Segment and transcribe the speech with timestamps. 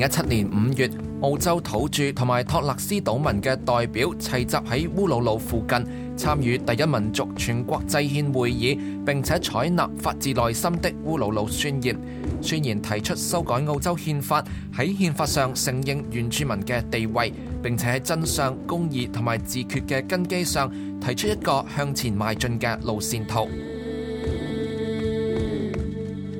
[0.00, 0.90] 一七年五月，
[1.20, 11.94] 澳洲土著同埋托勒斯岛民嘅代表齐集喺乌鲁鲁附近，参与第一民族全国制宪会议，并且采纳发自内心的乌鲁鲁宣言。
[12.40, 14.42] 宣言提出修改澳洲宪法，
[14.74, 17.30] 喺宪法上承认原住民嘅地位，
[17.62, 23.46] 并且喺真相、公义同埋自决嘅根基上，提出一个向前迈进嘅路线图。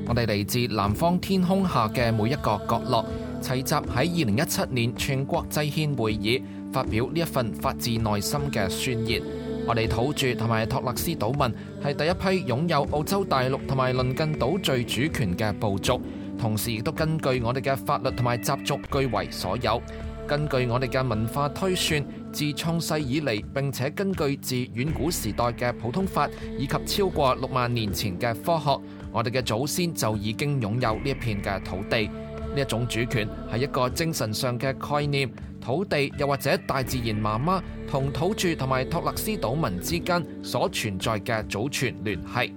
[0.08, 3.04] 我哋嚟自南方天空下嘅每一个角落。
[3.40, 9.22] 齊集喺二零一七年全國際宪會議發表呢一份發自內心嘅宣言。
[9.66, 16.00] 我哋土著同埋托勒斯島民係第一批擁有澳洲大陸同埋鄰近島最主權嘅部族，
[16.38, 19.80] 同時亦都根據我哋嘅法律同埋習俗居為所有。
[20.26, 28.78] 根據我哋嘅文化推算，自創世以嚟並且根據自遠古時代嘅普通法以及超過六萬年前嘅科學，
[29.10, 32.08] 我哋嘅祖先就已經擁有呢一片嘅土地。
[32.54, 42.50] 呢一種主權係一個精神上嘅概念，土地又或者大自然媽媽同土著同埋托勒斯島民之間所存在嘅祖傳聯繫。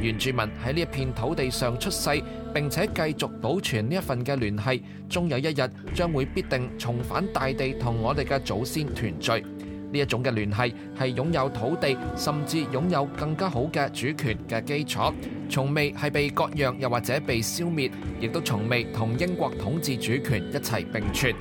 [0.00, 2.08] 原住民喺呢一片土地上出世
[2.54, 9.44] 並且繼續保存呢一份嘅聯系，終有一日將會必定重返大地同我哋嘅祖先團聚。
[9.92, 10.58] 呢一種嘅聯系
[10.98, 15.12] 係擁有土地，甚至擁有更加好嘅主權嘅基礎，
[15.48, 21.34] 從未係被割让又或者被消滅，亦都從未同英國統治主權一齊並存。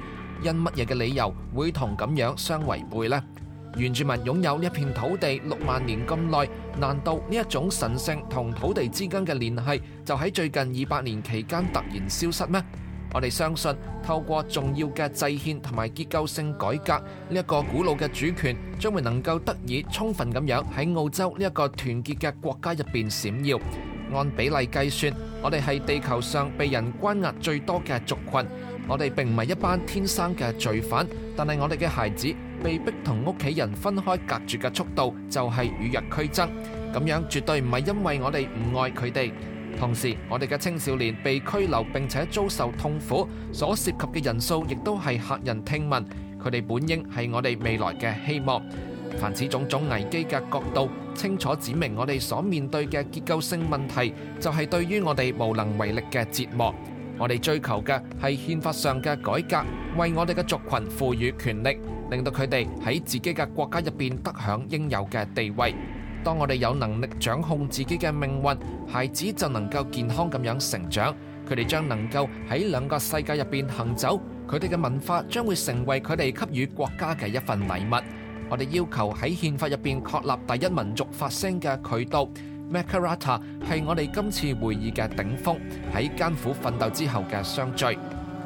[0.43, 3.21] 因乜嘢嘅理由會同咁樣相違背呢？
[3.77, 12.59] 原住民擁有一片土地六萬年咁耐，難道呢一種神圣同土地之間嘅聯系就喺最近二百年期間突然消失咩？
[13.11, 16.93] 我哋相信，透过重要嘅制宪同埋结构性改革，
[17.29, 23.59] 呢一个古老嘅主权将会能够得以充分咁样喺澳洲呢一个团结嘅国家入边闪耀。
[24.13, 28.45] 按比例计算，我哋系地球上被人关押最多嘅族群。
[28.87, 32.27] 我哋并唔系一班天生嘅罪犯，但系我哋嘅孩子
[32.63, 36.47] 被逼同屋企人分开隔住嘅速度就系与日俱增。
[36.93, 39.31] 咁样绝对唔系因为我哋唔爱佢哋。
[39.79, 46.03] 同時，我哋嘅青少年被拘留並且遭受痛苦，所涉及嘅人數亦都係客人聽聞。
[46.43, 48.61] 佢哋本應係我哋未來嘅希望。
[49.17, 56.75] 凡此種種危機嘅角度，清楚指明我哋所面對嘅結構性問題，就係對於我哋無能為力嘅折磨。
[57.17, 59.65] 我哋追求嘅係憲法上嘅改革，
[59.97, 61.79] 為我哋嘅族群賦予權力，
[62.11, 65.73] 令到佢哋喺自己嘅國家入边得享應有嘅地位。
[66.23, 68.57] 当我哋有能力掌控自己嘅命运，
[68.91, 71.13] 孩子就能够健康咁样成长，
[71.49, 77.95] 佢哋将能够喺两个世界入边行走，佢哋嘅文化将会成为佢哋给予国家嘅一份礼物。
[78.49, 82.27] 我哋要求喺宪法入边确立第一民族发声嘅渠道。
[82.71, 85.57] Macarata 系我哋今次会议嘅顶峰，
[85.93, 87.83] 喺艰苦奋斗之后嘅相聚，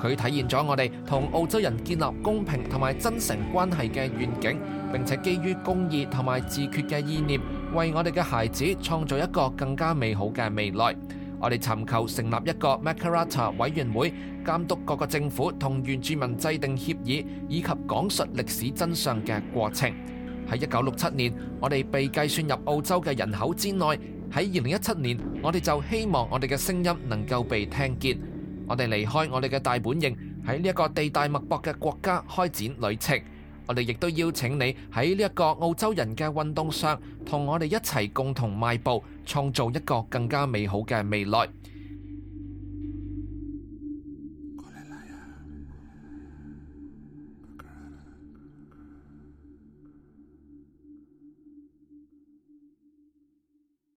[0.01, 4.57] 佢体现咗我哋同澳洲人建立公平同埋真诚关系嘅愿景，
[4.93, 7.37] 并且基于公义同埋自决嘅意念。
[7.73, 10.95] 为我哋嘅孩子创造一个更加美好嘅未来，
[11.39, 14.13] 我哋寻求成立一个 Macarata 委员会，
[14.45, 19.91] 监督各个政府同原住民制定协议以及讲述历史真相嘅过程。
[20.49, 23.85] 喺一九六七年，我哋被计算入澳洲嘅人口之内；
[24.31, 28.15] 喺二零一七年，我哋就希望我哋嘅声音能够被听见。
[28.67, 33.19] 我哋离开我哋嘅大本营，喺呢一个地大物博嘅国家开展旅程。
[33.65, 41.47] 我哋亦都邀请你喺呢一个澳洲人嘅运动上，同我哋一齐共同迈步，创造一个更加美好嘅未来。